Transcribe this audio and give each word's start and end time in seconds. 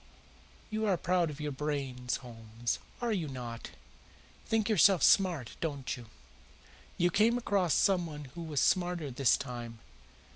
"You 0.71 0.87
are 0.87 0.97
proud 0.97 1.29
of 1.29 1.39
your 1.39 1.51
brains, 1.51 2.15
Holmes, 2.25 2.79
are 3.01 3.11
you 3.13 3.27
not? 3.27 3.69
Think 4.47 4.67
yourself 4.67 5.03
smart, 5.03 5.55
don't 5.61 5.95
you? 5.95 6.07
You 6.97 7.11
came 7.11 7.37
across 7.37 7.75
someone 7.75 8.25
who 8.33 8.41
was 8.41 8.61
smarter 8.61 9.11
this 9.11 9.37
time. 9.37 9.77